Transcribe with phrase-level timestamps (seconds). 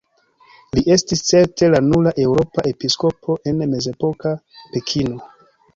[0.77, 4.35] Li estis certe la nura eŭropa episkopo en mezepoka
[4.75, 5.25] Pekino.